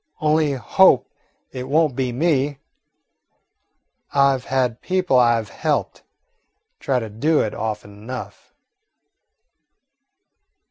[0.19, 1.11] Only hope
[1.51, 2.57] it won't be me.
[4.11, 6.01] I 've had people I 've helped
[6.79, 8.51] try to do it often enough."